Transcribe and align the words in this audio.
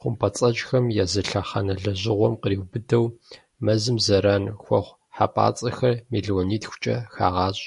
Хъумпӏэцӏэджхэм 0.00 0.84
я 1.02 1.04
зы 1.12 1.22
лъэхъэнэ 1.28 1.74
лэжьэгъуэм 1.82 2.34
къриубыдэу, 2.42 3.04
мэзым 3.64 3.96
зэран 4.06 4.44
хуэхъу 4.62 4.98
хьэпӏацӏэхэр 5.16 5.96
мелуанитхукӏэ 6.10 6.96
хагъэщӏ. 7.14 7.64